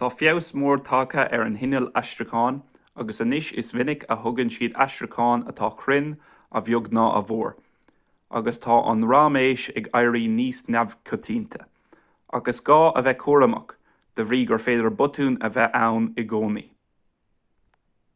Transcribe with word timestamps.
tá 0.00 0.08
feabhas 0.16 0.48
mór 0.64 0.82
tagtha 0.88 1.22
ar 1.36 1.40
na 1.54 1.60
hinnill 1.62 1.86
aistriúcháin 2.00 2.58
agus 3.04 3.18
anois 3.24 3.46
is 3.62 3.70
minic 3.78 4.04
a 4.14 4.16
thugann 4.26 4.52
siad 4.56 4.76
aistriúcháin 4.84 5.40
atá 5.52 5.70
cruinn 5.80 6.12
a 6.60 6.62
bheag 6.68 6.86
nó 6.98 7.06
a 7.20 7.22
mhór 7.30 7.50
agus 8.42 8.62
tá 8.66 8.76
an 8.92 9.02
raiméis 9.14 9.64
ag 9.82 9.88
éirí 10.02 10.20
níos 10.36 10.60
neamhchoitianta 10.74 11.66
ach 12.40 12.52
is 12.54 12.60
gá 12.70 12.76
a 13.00 13.02
bheith 13.08 13.18
cúramach 13.26 13.74
de 14.20 14.28
bhrí 14.30 14.40
gur 14.52 14.64
féidir 14.68 14.92
botúin 15.02 15.40
a 15.50 15.50
bheith 15.58 15.74
ann 15.88 16.08
i 16.24 16.26
gcónaí 16.34 16.64